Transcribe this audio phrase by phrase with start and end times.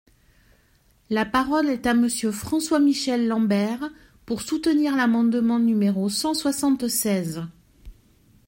[1.11, 3.91] La parole est à Monsieur François-Michel Lambert,
[4.25, 7.45] pour soutenir l’amendement numéro cent soixante-seize.